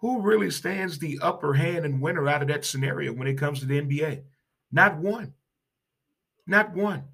who 0.00 0.20
really 0.20 0.50
stands 0.50 0.98
the 0.98 1.18
upper 1.22 1.54
hand 1.54 1.86
and 1.86 2.02
winner 2.02 2.28
out 2.28 2.42
of 2.42 2.48
that 2.48 2.66
scenario 2.66 3.14
when 3.14 3.26
it 3.26 3.38
comes 3.38 3.60
to 3.60 3.66
the 3.66 3.80
NBA? 3.80 4.22
Not 4.70 4.98
one. 4.98 5.32
Not 6.48 6.74
one. 6.74 7.04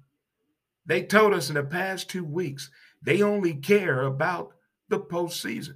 They 0.85 1.03
told 1.03 1.33
us 1.33 1.49
in 1.49 1.55
the 1.55 1.63
past 1.63 2.09
two 2.09 2.23
weeks 2.23 2.71
they 3.01 3.21
only 3.21 3.53
care 3.53 4.01
about 4.01 4.53
the 4.87 4.99
postseason. 4.99 5.75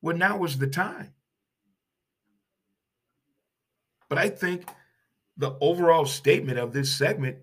Well, 0.00 0.16
now 0.16 0.44
is 0.44 0.56
the 0.56 0.68
time. 0.68 1.12
But 4.08 4.18
I 4.18 4.28
think 4.28 4.68
the 5.36 5.56
overall 5.60 6.06
statement 6.06 6.58
of 6.58 6.72
this 6.72 6.92
segment 6.92 7.38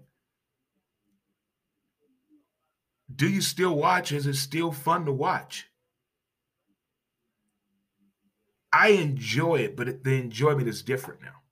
do 3.13 3.27
you 3.27 3.41
still 3.41 3.75
watch? 3.75 4.11
Is 4.11 4.25
it 4.25 4.35
still 4.35 4.71
fun 4.71 5.05
to 5.05 5.11
watch? 5.11 5.67
I 8.71 8.89
enjoy 8.89 9.57
it, 9.57 9.75
but 9.75 10.03
the 10.03 10.15
enjoyment 10.15 10.67
is 10.67 10.81
different 10.81 11.21
now. 11.21 11.42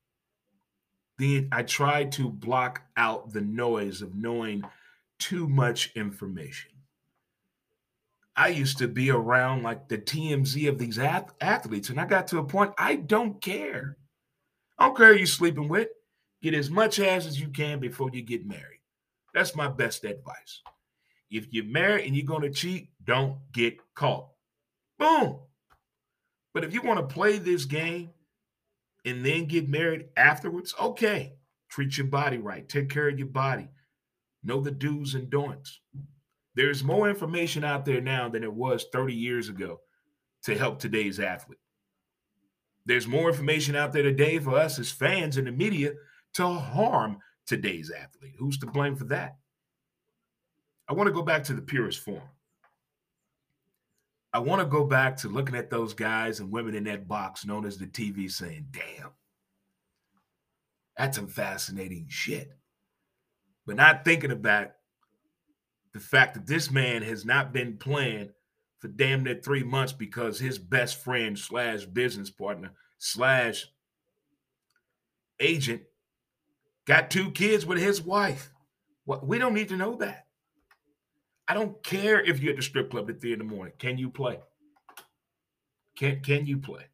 I 1.51 1.63
try 1.63 2.05
to 2.05 2.29
block 2.29 2.81
out 2.97 3.31
the 3.31 3.41
noise 3.41 4.01
of 4.01 4.15
knowing 4.15 4.63
too 5.19 5.47
much 5.47 5.91
information. 5.95 6.71
I 8.35 8.47
used 8.47 8.77
to 8.79 8.87
be 8.87 9.11
around 9.11 9.61
like 9.61 9.87
the 9.87 9.97
TMZ 9.97 10.67
of 10.67 10.79
these 10.79 10.97
athletes, 10.97 11.89
and 11.89 11.99
I 11.99 12.05
got 12.05 12.27
to 12.27 12.39
a 12.39 12.43
point 12.43 12.73
I 12.77 12.95
don't 12.95 13.41
care. 13.41 13.97
I 14.79 14.85
don't 14.85 14.97
care 14.97 15.13
who 15.13 15.19
you're 15.19 15.27
sleeping 15.27 15.67
with. 15.67 15.89
Get 16.41 16.55
as 16.55 16.71
much 16.71 16.99
ass 16.99 17.27
as 17.27 17.39
you 17.39 17.49
can 17.49 17.79
before 17.79 18.09
you 18.11 18.23
get 18.23 18.47
married. 18.47 18.79
That's 19.33 19.55
my 19.55 19.67
best 19.67 20.03
advice. 20.05 20.61
If 21.29 21.47
you're 21.51 21.65
married 21.65 22.07
and 22.07 22.15
you're 22.15 22.25
going 22.25 22.41
to 22.41 22.49
cheat, 22.49 22.89
don't 23.03 23.37
get 23.51 23.77
caught. 23.93 24.27
Boom. 24.97 25.39
But 26.53 26.63
if 26.63 26.73
you 26.73 26.81
want 26.81 26.99
to 26.99 27.13
play 27.13 27.37
this 27.37 27.65
game 27.65 28.09
and 29.05 29.25
then 29.25 29.45
get 29.45 29.69
married 29.69 30.05
afterwards, 30.15 30.73
okay. 30.79 31.33
Treat 31.69 31.97
your 31.97 32.07
body 32.07 32.37
right. 32.37 32.67
Take 32.67 32.89
care 32.89 33.07
of 33.07 33.17
your 33.17 33.27
body. 33.27 33.69
Know 34.43 34.59
the 34.59 34.71
do's 34.71 35.15
and 35.15 35.29
don'ts. 35.29 35.79
There's 36.55 36.83
more 36.83 37.09
information 37.09 37.63
out 37.63 37.85
there 37.85 38.01
now 38.01 38.27
than 38.27 38.43
it 38.43 38.53
was 38.53 38.85
30 38.91 39.13
years 39.13 39.47
ago 39.47 39.79
to 40.43 40.57
help 40.57 40.79
today's 40.79 41.19
athlete. 41.19 41.59
There's 42.85 43.07
more 43.07 43.29
information 43.29 43.75
out 43.75 43.93
there 43.93 44.03
today 44.03 44.39
for 44.39 44.55
us 44.55 44.79
as 44.79 44.91
fans 44.91 45.37
and 45.37 45.47
the 45.47 45.51
media 45.51 45.93
to 46.33 46.47
harm 46.47 47.19
today's 47.45 47.91
athlete. 47.91 48.33
Who's 48.37 48.57
to 48.59 48.65
blame 48.65 48.95
for 48.95 49.05
that? 49.05 49.37
I 50.89 50.93
want 50.93 51.07
to 51.07 51.13
go 51.13 51.21
back 51.21 51.43
to 51.45 51.53
the 51.53 51.61
purest 51.61 51.99
form. 51.99 52.21
I 54.33 54.39
want 54.39 54.61
to 54.61 54.65
go 54.65 54.85
back 54.85 55.17
to 55.17 55.27
looking 55.27 55.55
at 55.55 55.69
those 55.69 55.93
guys 55.93 56.39
and 56.39 56.51
women 56.51 56.75
in 56.75 56.85
that 56.85 57.07
box 57.07 57.45
known 57.45 57.65
as 57.65 57.77
the 57.77 57.85
TV 57.85 58.31
saying, 58.31 58.67
damn, 58.71 59.11
that's 60.97 61.17
some 61.17 61.27
fascinating 61.27 62.05
shit. 62.07 62.51
But 63.65 63.75
not 63.75 64.05
thinking 64.05 64.31
about 64.31 64.71
the 65.93 65.99
fact 65.99 66.35
that 66.35 66.47
this 66.47 66.71
man 66.71 67.01
has 67.01 67.25
not 67.25 67.51
been 67.51 67.77
playing 67.77 68.29
for 68.79 68.87
damn 68.87 69.23
near 69.23 69.35
three 69.35 69.63
months 69.63 69.93
because 69.93 70.39
his 70.39 70.57
best 70.57 71.03
friend 71.03 71.37
slash 71.37 71.85
business 71.85 72.29
partner 72.29 72.71
slash 72.97 73.67
agent 75.39 75.81
got 76.85 77.11
two 77.11 77.31
kids 77.31 77.65
with 77.65 77.79
his 77.79 78.01
wife. 78.01 78.51
What 79.05 79.25
we 79.27 79.37
don't 79.37 79.53
need 79.53 79.69
to 79.69 79.77
know 79.77 79.95
that. 79.97 80.27
I 81.51 81.53
don't 81.53 81.83
care 81.83 82.21
if 82.21 82.39
you're 82.39 82.51
at 82.51 82.55
the 82.55 82.63
strip 82.63 82.89
club 82.89 83.09
at 83.09 83.19
three 83.19 83.33
in 83.33 83.39
the 83.39 83.43
morning. 83.43 83.73
Can 83.77 83.97
you 83.97 84.09
play? 84.09 84.39
Can 85.97 86.21
can 86.21 86.45
you 86.45 86.57
play? 86.57 86.85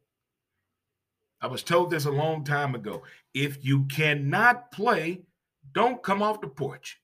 I 1.40 1.46
was 1.46 1.62
told 1.62 1.92
this 1.92 2.06
a 2.06 2.10
long 2.10 2.42
time 2.42 2.74
ago. 2.74 3.04
If 3.32 3.64
you 3.64 3.84
cannot 3.84 4.72
play, 4.72 5.22
don't 5.70 6.02
come 6.02 6.22
off 6.22 6.40
the 6.40 6.48
porch. 6.48 7.00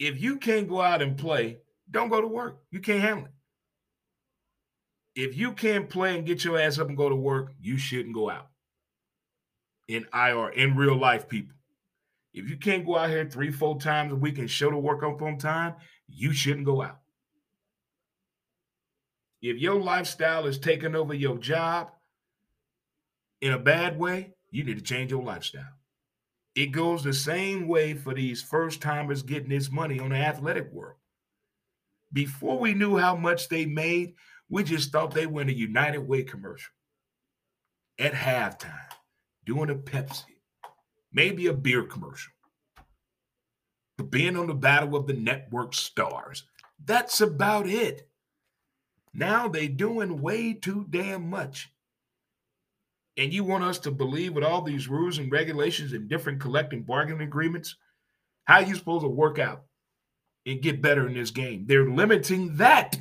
If 0.00 0.20
you 0.20 0.38
can't 0.38 0.68
go 0.68 0.80
out 0.80 1.02
and 1.02 1.16
play, 1.16 1.58
don't 1.88 2.08
go 2.08 2.20
to 2.20 2.26
work. 2.26 2.58
You 2.72 2.80
can't 2.80 3.00
handle 3.00 3.26
it. 3.26 3.30
If 5.14 5.36
you 5.36 5.52
can't 5.52 5.88
play 5.88 6.16
and 6.16 6.26
get 6.26 6.42
your 6.42 6.58
ass 6.58 6.80
up 6.80 6.88
and 6.88 6.96
go 6.96 7.08
to 7.08 7.14
work, 7.14 7.52
you 7.60 7.78
shouldn't 7.78 8.12
go 8.12 8.28
out. 8.28 8.48
In 9.86 10.04
IR, 10.12 10.48
in 10.48 10.74
real 10.74 10.96
life, 10.96 11.28
people. 11.28 11.54
If 12.36 12.50
you 12.50 12.58
can't 12.58 12.84
go 12.84 12.98
out 12.98 13.08
here 13.08 13.24
three, 13.24 13.50
four 13.50 13.80
times 13.80 14.12
a 14.12 14.16
week 14.16 14.36
and 14.36 14.48
show 14.48 14.70
the 14.70 14.76
work 14.76 15.02
up 15.02 15.22
on 15.22 15.38
time, 15.38 15.74
you 16.06 16.34
shouldn't 16.34 16.66
go 16.66 16.82
out. 16.82 16.98
If 19.40 19.56
your 19.56 19.80
lifestyle 19.80 20.46
is 20.46 20.58
taking 20.58 20.94
over 20.94 21.14
your 21.14 21.38
job 21.38 21.88
in 23.40 23.52
a 23.52 23.58
bad 23.58 23.98
way, 23.98 24.34
you 24.50 24.64
need 24.64 24.76
to 24.76 24.84
change 24.84 25.10
your 25.10 25.22
lifestyle. 25.22 25.64
It 26.54 26.72
goes 26.72 27.02
the 27.02 27.14
same 27.14 27.68
way 27.68 27.94
for 27.94 28.12
these 28.12 28.42
first 28.42 28.82
timers 28.82 29.22
getting 29.22 29.48
this 29.48 29.70
money 29.70 29.98
on 29.98 30.10
the 30.10 30.16
athletic 30.16 30.70
world. 30.70 30.98
Before 32.12 32.58
we 32.58 32.74
knew 32.74 32.98
how 32.98 33.16
much 33.16 33.48
they 33.48 33.64
made, 33.64 34.12
we 34.50 34.62
just 34.62 34.92
thought 34.92 35.14
they 35.14 35.24
in 35.24 35.48
a 35.48 35.52
United 35.52 36.06
Way 36.06 36.22
commercial 36.22 36.72
at 37.98 38.12
halftime, 38.12 38.92
doing 39.46 39.70
a 39.70 39.74
Pepsi, 39.74 40.35
maybe 41.16 41.48
a 41.48 41.52
beer 41.52 41.82
commercial 41.82 42.32
but 43.96 44.10
being 44.10 44.36
on 44.36 44.46
the 44.46 44.54
battle 44.54 44.96
of 44.96 45.06
the 45.06 45.14
network 45.14 45.74
stars. 45.74 46.44
That's 46.84 47.20
about 47.20 47.66
it. 47.66 48.08
Now 49.14 49.48
they 49.48 49.68
doing 49.68 50.20
way 50.20 50.52
too 50.52 50.86
damn 50.90 51.30
much. 51.30 51.70
And 53.16 53.32
you 53.32 53.44
want 53.44 53.64
us 53.64 53.78
to 53.80 53.90
believe 53.90 54.34
with 54.34 54.44
all 54.44 54.60
these 54.60 54.88
rules 54.88 55.16
and 55.16 55.32
regulations 55.32 55.94
and 55.94 56.08
different 56.08 56.40
collective 56.40 56.86
bargaining 56.86 57.26
agreements, 57.26 57.76
how 58.44 58.58
you 58.58 58.74
supposed 58.74 59.04
to 59.04 59.08
work 59.08 59.38
out 59.38 59.62
and 60.44 60.60
get 60.60 60.82
better 60.82 61.06
in 61.06 61.14
this 61.14 61.30
game? 61.30 61.64
They're 61.66 61.88
limiting 61.88 62.56
that. 62.56 62.98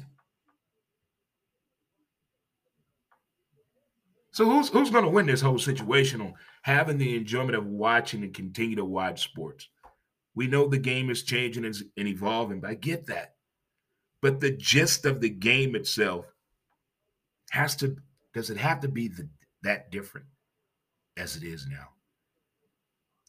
So 4.32 4.46
who's 4.46 4.70
who's 4.70 4.90
going 4.90 5.04
to 5.04 5.10
win 5.10 5.26
this 5.26 5.42
whole 5.42 5.60
situation 5.60 6.22
on 6.22 6.34
having 6.66 6.98
the 6.98 7.16
enjoyment 7.16 7.56
of 7.56 7.68
watching 7.68 8.24
and 8.24 8.34
continue 8.34 8.76
to 8.76 8.84
watch 8.84 9.24
sports? 9.24 9.70
We 10.34 10.48
know 10.48 10.68
the 10.68 10.80
game 10.80 11.12
is 11.12 11.22
changing 11.22 11.64
and 11.64 12.08
evolving, 12.08 12.60
but 12.60 12.72
I 12.72 12.74
get 12.74 13.06
that. 13.06 13.36
But 14.20 14.40
the 14.40 14.50
gist 14.50 15.06
of 15.06 15.22
the 15.22 15.30
game 15.30 15.76
itself 15.76 16.26
has 17.52 17.76
to, 17.76 17.96
does 18.34 18.50
it 18.50 18.58
have 18.58 18.80
to 18.80 18.88
be 18.88 19.10
the, 19.10 19.30
that 19.62 19.92
different 19.92 20.26
as 21.18 21.36
it 21.36 21.44
is 21.44 21.68
now? 21.68 21.90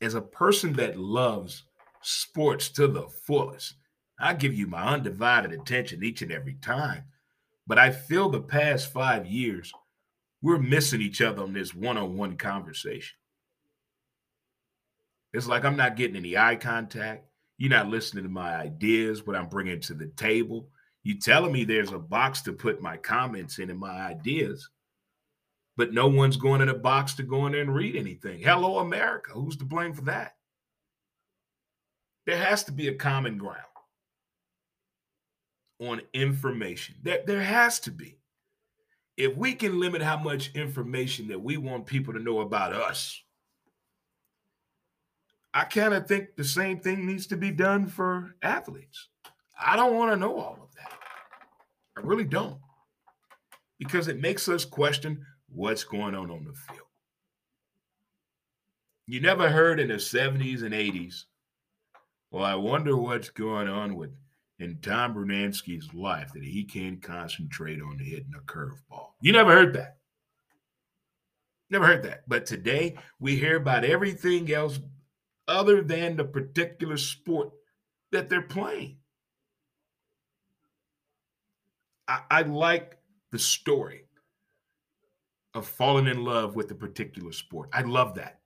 As 0.01 0.15
a 0.15 0.23
person 0.23 0.73
that 0.73 0.99
loves 0.99 1.65
sports 2.01 2.71
to 2.71 2.89
the 2.89 3.07
fullest, 3.27 3.75
I 4.19 4.33
give 4.33 4.55
you 4.55 4.67
my 4.67 4.95
undivided 4.95 5.53
attention 5.53 6.03
each 6.03 6.23
and 6.23 6.33
every 6.33 6.55
time. 6.55 7.05
But 7.67 7.79
I 7.79 7.91
feel 7.91 8.31
the 8.31 8.41
past 8.41 8.91
five 8.91 9.27
years, 9.27 9.71
we're 10.41 10.57
missing 10.57 11.03
each 11.03 11.21
other 11.21 11.43
on 11.43 11.53
this 11.53 11.75
one 11.75 11.99
on 11.99 12.17
one 12.17 12.39
conversation. 12.39 13.19
It's 15.33 15.47
like 15.47 15.65
I'm 15.65 15.77
not 15.77 15.97
getting 15.97 16.17
any 16.17 16.37
eye 16.37 16.57
contact. 16.57 17.27
You're 17.59 17.71
not 17.71 17.89
listening 17.89 18.25
to 18.25 18.31
my 18.31 18.55
ideas, 18.55 19.27
what 19.27 19.37
I'm 19.37 19.49
bringing 19.49 19.81
to 19.81 19.95
the 19.95 20.09
table. 20.09 20.69
You're 21.03 21.19
telling 21.19 21.53
me 21.53 21.65
there's 21.65 21.93
a 21.93 21.99
box 21.99 22.43
to 22.43 22.53
put 22.53 22.83
my 22.83 22.97
comments 22.97 23.59
in 23.59 23.71
and 23.71 23.79
my 23.79 23.91
ideas, 23.91 24.69
but 25.77 25.93
no 25.93 26.09
one's 26.09 26.37
going 26.37 26.61
in 26.61 26.69
a 26.69 26.75
box 26.75 27.15
to 27.15 27.23
go 27.23 27.47
in 27.47 27.53
there 27.53 27.63
and 27.63 27.75
read 27.75 27.97
anything. 27.97 28.43
Hello, 28.43 28.79
America. 28.79 29.33
Who's 29.33 29.57
to 29.59 29.65
blame 29.65 29.95
for 29.95 30.03
that? 30.03 30.35
There 32.27 32.37
has 32.37 32.65
to 32.65 32.73
be 32.73 32.89
a 32.89 32.95
common 32.95 33.39
ground 33.39 33.61
on 35.81 36.03
information. 36.13 36.97
There, 37.03 37.23
there 37.27 37.43
has 37.43 37.79
to 37.81 37.91
be. 37.91 38.19
If 39.17 39.37
we 39.37 39.55
can 39.55 39.81
limit 39.81 40.03
how 40.03 40.19
much 40.19 40.55
information 40.55 41.29
that 41.29 41.41
we 41.41 41.57
want 41.57 41.87
people 41.87 42.13
to 42.15 42.21
know 42.21 42.41
about 42.41 42.73
us, 42.73 43.23
I 45.57 45.65
kind 45.65 45.95
of 45.95 46.07
think 46.07 46.37
the 46.37 46.45
same 46.45 46.81
thing 46.81 47.07
needs 47.07 47.27
to 47.29 47.37
be 47.39 47.51
done 47.51 47.87
for 47.87 48.35
athletes. 48.43 49.09
I 49.59 49.75
don't 49.75 49.95
want 49.95 50.13
to 50.13 50.19
know 50.19 50.39
all 50.39 50.59
of 50.63 50.75
that. 50.75 50.93
I 51.97 52.01
really 52.03 52.27
don't. 52.27 52.59
Because 53.79 54.07
it 54.09 54.21
makes 54.21 54.51
us 54.51 54.67
question 54.67 55.25
what's 55.49 55.83
going 55.83 56.15
on 56.15 56.31
on 56.31 56.45
the 56.45 56.53
field. 56.53 56.87
You 59.07 59.23
never 59.23 59.49
heard 59.49 59.81
in 59.81 59.89
the 59.89 59.95
70s 59.95 60.63
and 60.63 60.75
80s, 60.75 61.25
well, 62.31 62.45
I 62.45 62.55
wonder 62.55 62.95
what's 62.95 63.31
going 63.31 63.67
on 63.67 63.97
with 63.97 64.11
in 64.59 64.77
Tom 64.83 65.15
Brunansky's 65.15 65.89
life 65.95 66.35
that 66.35 66.45
he 66.45 66.65
can't 66.65 67.01
concentrate 67.01 67.81
on 67.81 67.99
hitting 67.99 68.35
a 68.37 68.43
curveball. 68.43 69.13
You 69.23 69.33
never 69.33 69.53
heard 69.53 69.73
that. 69.73 69.97
Never 71.71 71.87
heard 71.87 72.03
that. 72.03 72.29
But 72.29 72.45
today 72.45 72.99
we 73.19 73.37
hear 73.37 73.57
about 73.57 73.85
everything 73.85 74.53
else 74.53 74.81
other 75.49 75.83
than 75.83 76.17
the 76.17 76.25
particular 76.25 76.97
sport 76.97 77.51
that 78.13 78.29
they're 78.29 78.43
playing. 78.43 78.99
I, 82.09 82.21
I 82.31 82.43
like 82.43 82.99
the 83.33 83.39
story 83.39 84.05
of 85.55 85.67
falling 85.67 86.07
in 86.07 86.25
love 86.25 86.55
with 86.55 86.71
a 86.71 86.75
particular 86.75 87.33
sport. 87.33 87.71
I 87.73 87.83
love 87.83 88.15
that. 88.17 88.41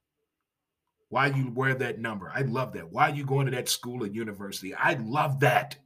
Why 1.08 1.26
you 1.26 1.50
wear 1.50 1.74
that 1.74 1.98
number? 1.98 2.30
I 2.32 2.42
love 2.42 2.72
that. 2.74 2.90
Why 2.90 3.08
you 3.08 3.24
going 3.24 3.46
to 3.46 3.52
that 3.52 3.68
school 3.68 4.04
or 4.04 4.06
university? 4.06 4.74
I 4.74 4.94
love 4.94 5.40
that. 5.40 5.76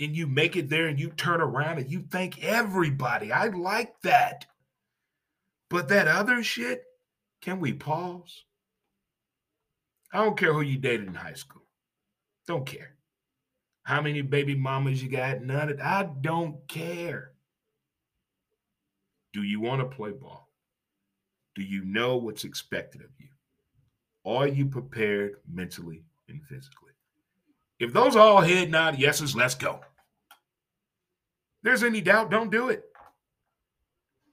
And 0.00 0.16
you 0.16 0.26
make 0.26 0.56
it 0.56 0.70
there 0.70 0.86
and 0.86 0.98
you 0.98 1.10
turn 1.10 1.40
around 1.40 1.78
and 1.78 1.90
you 1.90 2.02
thank 2.10 2.42
everybody. 2.42 3.30
I 3.30 3.48
like 3.48 4.00
that. 4.02 4.46
But 5.68 5.88
that 5.88 6.08
other 6.08 6.42
shit, 6.42 6.82
can 7.42 7.60
we 7.60 7.74
pause? 7.74 8.44
I 10.14 10.18
don't 10.18 10.38
care 10.38 10.52
who 10.52 10.60
you 10.60 10.78
dated 10.78 11.08
in 11.08 11.14
high 11.14 11.34
school. 11.34 11.64
Don't 12.46 12.64
care. 12.64 12.94
How 13.82 14.00
many 14.00 14.22
baby 14.22 14.54
mamas 14.54 15.02
you 15.02 15.10
got? 15.10 15.42
None 15.42 15.70
of. 15.70 15.80
I 15.80 16.08
don't 16.20 16.66
care. 16.68 17.32
Do 19.32 19.42
you 19.42 19.60
want 19.60 19.80
to 19.80 19.96
play 19.96 20.12
ball? 20.12 20.48
Do 21.56 21.62
you 21.62 21.84
know 21.84 22.16
what's 22.16 22.44
expected 22.44 23.00
of 23.02 23.10
you? 23.18 23.26
Are 24.24 24.46
you 24.46 24.66
prepared 24.66 25.40
mentally 25.52 26.04
and 26.28 26.40
physically? 26.44 26.92
If 27.80 27.92
those 27.92 28.14
all 28.14 28.40
head 28.40 28.70
nod 28.70 28.98
yeses, 28.98 29.34
let's 29.34 29.56
go. 29.56 29.80
There's 31.64 31.82
any 31.82 32.00
doubt, 32.00 32.30
don't 32.30 32.52
do 32.52 32.68
it. 32.68 32.84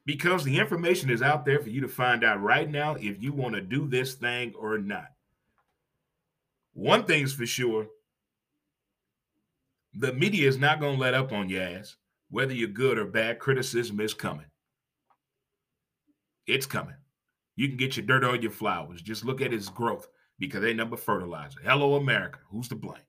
Because 0.05 0.43
the 0.43 0.59
information 0.59 1.09
is 1.09 1.23
out 1.23 1.43
there 1.43 1.59
for 1.59 1.69
you 1.69 1.81
to 1.81 1.87
find 1.87 2.23
out 2.23 2.41
right 2.41 2.69
now 2.69 2.95
if 2.95 3.21
you 3.21 3.33
want 3.33 3.55
to 3.55 3.61
do 3.61 3.87
this 3.87 4.13
thing 4.13 4.53
or 4.57 4.77
not. 4.77 5.07
One 6.73 7.05
thing's 7.05 7.33
for 7.33 7.45
sure 7.45 7.87
the 9.93 10.13
media 10.13 10.47
is 10.47 10.57
not 10.57 10.79
going 10.79 10.95
to 10.95 11.01
let 11.01 11.13
up 11.13 11.31
on 11.31 11.49
your 11.49 11.63
ass. 11.63 11.97
Whether 12.29 12.53
you're 12.53 12.69
good 12.69 12.97
or 12.97 13.05
bad, 13.05 13.39
criticism 13.39 13.99
is 13.99 14.13
coming. 14.13 14.45
It's 16.47 16.65
coming. 16.65 16.95
You 17.57 17.67
can 17.67 17.77
get 17.77 17.97
your 17.97 18.05
dirt 18.05 18.23
on 18.23 18.41
your 18.41 18.51
flowers. 18.51 19.01
Just 19.01 19.25
look 19.25 19.41
at 19.41 19.53
its 19.53 19.69
growth 19.69 20.07
because 20.39 20.61
they 20.61 20.73
number 20.73 20.95
fertilizer. 20.95 21.59
Hello, 21.63 21.95
America. 21.95 22.39
Who's 22.49 22.69
to 22.69 22.75
blame? 22.75 23.01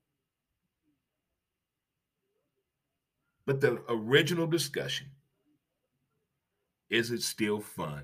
But 3.45 3.61
the 3.61 3.81
original 3.89 4.47
discussion 4.47 5.07
is 6.89 7.11
it 7.11 7.21
still 7.21 7.59
fun 7.59 8.03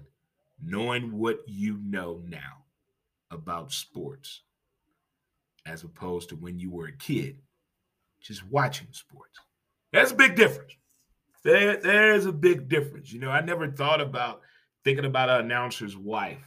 knowing 0.61 1.17
what 1.17 1.39
you 1.47 1.77
know 1.83 2.21
now 2.25 2.63
about 3.31 3.71
sports 3.71 4.41
as 5.69 5.83
opposed 5.83 6.29
to 6.29 6.35
when 6.35 6.59
you 6.59 6.71
were 6.71 6.87
a 6.87 6.97
kid 6.97 7.37
just 8.21 8.45
watching 8.47 8.87
sports. 8.91 9.39
That's 9.93 10.11
a 10.11 10.15
big 10.15 10.35
difference. 10.35 10.73
There, 11.43 11.77
there's 11.77 12.25
a 12.25 12.31
big 12.31 12.67
difference. 12.67 13.13
You 13.13 13.19
know, 13.19 13.31
I 13.31 13.41
never 13.41 13.71
thought 13.71 14.01
about 14.01 14.41
thinking 14.83 15.05
about 15.05 15.29
an 15.29 15.45
announcer's 15.45 15.95
wife 15.95 16.43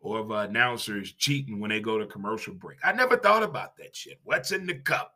or 0.00 0.20
of 0.20 0.30
announcers 0.30 1.12
cheating 1.12 1.60
when 1.60 1.70
they 1.70 1.80
go 1.80 1.98
to 1.98 2.06
commercial 2.06 2.54
break. 2.54 2.78
I 2.84 2.92
never 2.92 3.16
thought 3.16 3.42
about 3.42 3.76
that 3.78 3.96
shit. 3.96 4.20
What's 4.22 4.52
in 4.52 4.66
the 4.66 4.74
cup? 4.74 5.14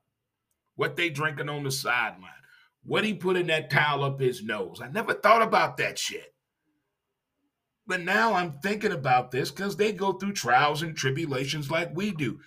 What 0.76 0.96
they 0.96 1.10
drinking 1.10 1.48
on 1.48 1.62
the 1.62 1.70
sideline? 1.70 2.30
What 2.84 3.04
he 3.04 3.14
put 3.14 3.36
in 3.36 3.46
that 3.48 3.70
towel 3.70 4.02
up 4.02 4.18
his 4.18 4.42
nose? 4.42 4.80
I 4.82 4.88
never 4.88 5.14
thought 5.14 5.42
about 5.42 5.76
that 5.76 5.98
shit. 5.98 6.34
But 7.86 8.00
now 8.00 8.34
I'm 8.34 8.52
thinking 8.60 8.92
about 8.92 9.30
this 9.30 9.50
because 9.50 9.76
they 9.76 9.92
go 9.92 10.12
through 10.12 10.32
trials 10.32 10.82
and 10.82 10.96
tribulations 10.96 11.70
like 11.70 11.94
we 11.94 12.12
do. 12.12 12.40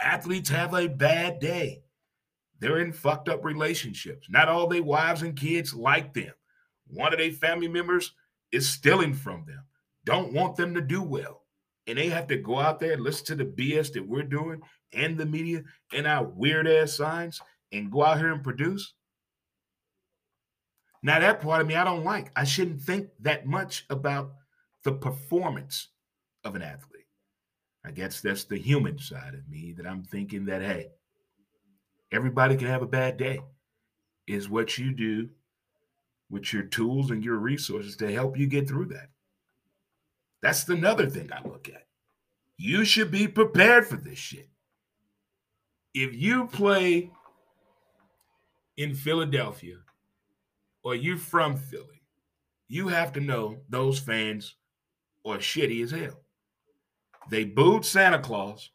Athletes 0.00 0.48
have 0.48 0.74
a 0.74 0.88
bad 0.88 1.40
day. 1.40 1.82
They're 2.58 2.80
in 2.80 2.92
fucked 2.92 3.28
up 3.28 3.44
relationships. 3.44 4.28
Not 4.30 4.48
all 4.48 4.66
their 4.66 4.82
wives 4.82 5.22
and 5.22 5.36
kids 5.36 5.74
like 5.74 6.12
them. 6.14 6.32
One 6.86 7.12
of 7.12 7.18
their 7.18 7.32
family 7.32 7.68
members 7.68 8.12
is 8.52 8.68
stealing 8.68 9.14
from 9.14 9.44
them, 9.46 9.64
don't 10.04 10.32
want 10.32 10.56
them 10.56 10.74
to 10.74 10.80
do 10.80 11.02
well. 11.02 11.44
And 11.86 11.96
they 11.98 12.08
have 12.08 12.26
to 12.28 12.36
go 12.36 12.58
out 12.58 12.80
there 12.80 12.92
and 12.92 13.02
listen 13.02 13.26
to 13.26 13.44
the 13.44 13.44
BS 13.44 13.92
that 13.94 14.06
we're 14.06 14.22
doing 14.22 14.60
and 14.92 15.16
the 15.16 15.26
media 15.26 15.62
and 15.92 16.06
our 16.06 16.24
weird 16.24 16.68
ass 16.68 16.94
signs 16.94 17.40
and 17.72 17.90
go 17.90 18.04
out 18.04 18.18
here 18.18 18.32
and 18.32 18.42
produce. 18.42 18.94
Now, 21.02 21.20
that 21.20 21.40
part 21.40 21.62
of 21.62 21.66
me 21.66 21.76
I 21.76 21.84
don't 21.84 22.04
like. 22.04 22.30
I 22.36 22.44
shouldn't 22.44 22.82
think 22.82 23.08
that 23.20 23.46
much 23.46 23.86
about 23.88 24.32
the 24.84 24.92
performance 24.92 25.88
of 26.44 26.54
an 26.54 26.62
athlete. 26.62 26.89
I 27.84 27.90
guess 27.90 28.20
that's 28.20 28.44
the 28.44 28.58
human 28.58 28.98
side 28.98 29.34
of 29.34 29.48
me 29.48 29.72
that 29.76 29.86
I'm 29.86 30.02
thinking 30.02 30.44
that, 30.46 30.62
hey, 30.62 30.88
everybody 32.12 32.56
can 32.56 32.66
have 32.68 32.82
a 32.82 32.86
bad 32.86 33.16
day. 33.16 33.40
Is 34.26 34.48
what 34.48 34.78
you 34.78 34.92
do 34.92 35.28
with 36.30 36.52
your 36.52 36.62
tools 36.62 37.10
and 37.10 37.24
your 37.24 37.36
resources 37.36 37.96
to 37.96 38.12
help 38.12 38.38
you 38.38 38.46
get 38.46 38.68
through 38.68 38.86
that. 38.86 39.08
That's 40.42 40.68
another 40.68 41.08
thing 41.08 41.30
I 41.32 41.46
look 41.46 41.68
at. 41.68 41.86
You 42.56 42.84
should 42.84 43.10
be 43.10 43.26
prepared 43.26 43.86
for 43.86 43.96
this 43.96 44.18
shit. 44.18 44.48
If 45.94 46.14
you 46.14 46.46
play 46.46 47.10
in 48.76 48.94
Philadelphia 48.94 49.76
or 50.84 50.94
you're 50.94 51.16
from 51.16 51.56
Philly, 51.56 52.02
you 52.68 52.88
have 52.88 53.12
to 53.14 53.20
know 53.20 53.56
those 53.68 53.98
fans 53.98 54.54
are 55.26 55.38
shitty 55.38 55.82
as 55.82 55.90
hell. 55.90 56.20
They 57.28 57.44
booed 57.44 57.84
Santa 57.84 58.18
Claus. 58.18 58.70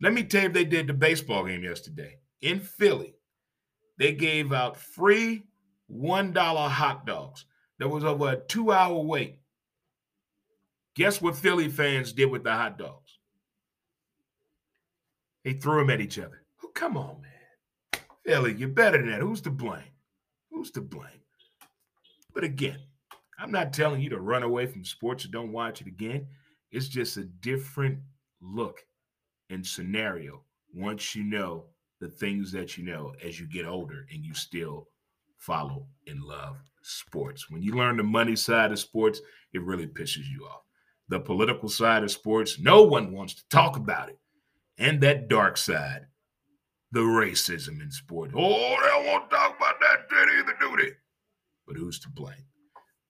Let 0.00 0.12
me 0.12 0.24
tell 0.24 0.44
you, 0.44 0.48
they 0.48 0.64
did 0.64 0.86
the 0.86 0.94
baseball 0.94 1.44
game 1.44 1.62
yesterday 1.62 2.18
in 2.40 2.60
Philly. 2.60 3.14
They 3.98 4.12
gave 4.12 4.52
out 4.52 4.76
free 4.76 5.44
$1 5.92 6.68
hot 6.68 7.06
dogs. 7.06 7.44
There 7.78 7.88
was 7.88 8.04
over 8.04 8.30
a 8.30 8.36
two 8.36 8.72
hour 8.72 8.98
wait. 8.98 9.38
Guess 10.94 11.22
what 11.22 11.36
Philly 11.36 11.68
fans 11.68 12.12
did 12.12 12.30
with 12.30 12.44
the 12.44 12.52
hot 12.52 12.78
dogs? 12.78 13.18
They 15.44 15.54
threw 15.54 15.78
them 15.80 15.90
at 15.90 16.00
each 16.00 16.18
other. 16.18 16.42
Oh, 16.64 16.68
come 16.68 16.96
on, 16.96 17.22
man. 17.22 18.02
Philly, 18.24 18.54
you're 18.54 18.68
better 18.68 18.98
than 18.98 19.10
that. 19.10 19.20
Who's 19.20 19.40
to 19.42 19.50
blame? 19.50 19.82
Who's 20.50 20.70
to 20.72 20.80
blame? 20.80 21.08
But 22.34 22.44
again, 22.44 22.78
I'm 23.38 23.50
not 23.50 23.72
telling 23.72 24.00
you 24.00 24.10
to 24.10 24.20
run 24.20 24.42
away 24.42 24.66
from 24.66 24.84
sports 24.84 25.24
or 25.24 25.28
don't 25.28 25.52
watch 25.52 25.80
it 25.80 25.86
again. 25.86 26.28
It's 26.72 26.88
just 26.88 27.18
a 27.18 27.24
different 27.24 27.98
look 28.40 28.80
and 29.50 29.64
scenario 29.64 30.42
once 30.74 31.14
you 31.14 31.22
know 31.22 31.66
the 32.00 32.08
things 32.08 32.50
that 32.52 32.76
you 32.76 32.84
know 32.84 33.14
as 33.22 33.38
you 33.38 33.46
get 33.46 33.66
older 33.66 34.06
and 34.12 34.24
you 34.24 34.34
still 34.34 34.88
follow 35.36 35.86
and 36.06 36.22
love 36.22 36.56
sports. 36.82 37.50
When 37.50 37.62
you 37.62 37.74
learn 37.74 37.98
the 37.98 38.02
money 38.02 38.36
side 38.36 38.72
of 38.72 38.78
sports, 38.78 39.20
it 39.52 39.62
really 39.62 39.86
pisses 39.86 40.28
you 40.28 40.46
off. 40.50 40.62
The 41.08 41.20
political 41.20 41.68
side 41.68 42.02
of 42.02 42.10
sports, 42.10 42.58
no 42.58 42.82
one 42.82 43.12
wants 43.12 43.34
to 43.34 43.48
talk 43.50 43.76
about 43.76 44.08
it. 44.08 44.18
And 44.78 45.00
that 45.02 45.28
dark 45.28 45.58
side, 45.58 46.06
the 46.90 47.00
racism 47.00 47.82
in 47.82 47.90
sport. 47.90 48.30
Oh, 48.34 48.48
they 48.48 49.12
to 49.12 49.36
talk 49.36 49.56
about 49.56 49.80
that 49.80 50.06
shit 50.10 50.28
either, 50.38 50.56
do 50.58 50.76
they? 50.82 50.92
But 51.66 51.76
who's 51.76 52.00
to 52.00 52.08
blame? 52.08 52.46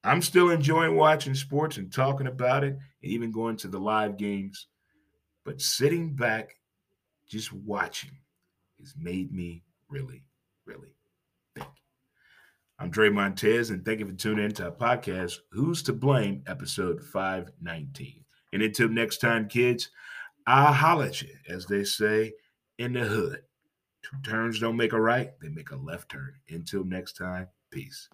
I'm 0.04 0.20
still 0.22 0.50
enjoying 0.50 0.96
watching 0.96 1.34
sports 1.34 1.76
and 1.76 1.92
talking 1.92 2.26
about 2.26 2.64
it, 2.64 2.72
and 2.72 2.80
even 3.02 3.30
going 3.30 3.56
to 3.58 3.68
the 3.68 3.78
live 3.78 4.16
games. 4.16 4.66
But 5.44 5.60
sitting 5.60 6.14
back, 6.14 6.56
just 7.28 7.52
watching, 7.52 8.18
has 8.80 8.94
made 8.98 9.32
me 9.32 9.62
really, 9.88 10.24
really 10.66 10.88
think. 11.54 11.68
I'm 12.80 12.90
Dre 12.90 13.10
Montez, 13.10 13.70
and 13.70 13.84
thank 13.84 14.00
you 14.00 14.06
for 14.06 14.12
tuning 14.12 14.46
in 14.46 14.52
to 14.54 14.64
our 14.64 14.70
podcast, 14.72 15.38
Who's 15.52 15.84
to 15.84 15.92
Blame, 15.92 16.42
episode 16.48 17.00
519. 17.04 18.24
And 18.52 18.62
until 18.62 18.88
next 18.88 19.18
time, 19.18 19.48
kids, 19.48 19.88
I'll 20.48 20.72
holler 20.72 21.06
at 21.06 21.22
you, 21.22 21.28
as 21.48 21.66
they 21.66 21.84
say, 21.84 22.32
in 22.78 22.94
the 22.94 23.04
hood. 23.04 23.42
Two 24.02 24.16
turns 24.24 24.58
don't 24.58 24.76
make 24.76 24.94
a 24.94 25.00
right, 25.00 25.30
they 25.40 25.48
make 25.48 25.70
a 25.70 25.76
left 25.76 26.10
turn. 26.10 26.34
Until 26.50 26.82
next 26.82 27.12
time, 27.12 27.46
peace. 27.70 28.08